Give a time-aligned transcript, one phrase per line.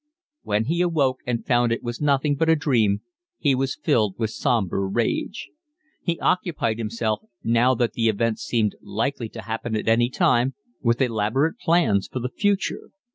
[0.41, 3.01] When he awoke and found it was nothing but a dream
[3.37, 5.51] he was filled with sombre rage.
[6.01, 11.03] He occupied himself, now that the event seemed likely to happen at any time, with
[11.03, 12.89] elaborate plans for the future.